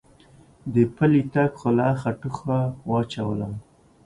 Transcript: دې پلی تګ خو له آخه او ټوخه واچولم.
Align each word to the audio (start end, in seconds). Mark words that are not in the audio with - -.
دې 0.73 0.83
پلی 0.95 1.21
تګ 1.33 1.51
خو 1.59 1.69
له 1.77 1.83
آخه 1.93 2.09
او 2.11 2.15
ټوخه 2.21 2.59
واچولم. 2.89 3.53